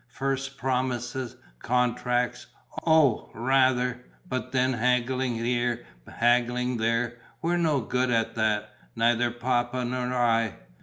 First 0.09 0.57
promises, 0.57 1.35
contracts: 1.59 2.47
oh, 2.87 3.29
rather! 3.35 4.03
But 4.27 4.51
then 4.51 4.73
haggling 4.73 5.35
here, 5.35 5.85
haggling 6.07 6.77
there. 6.77 7.19
We're 7.43 7.57
no 7.57 7.81
good 7.81 8.09
at 8.09 8.33
that: 8.33 8.71
neither 8.95 9.29
Papa 9.29 9.85
nor 9.85 10.07
I. 10.11 10.55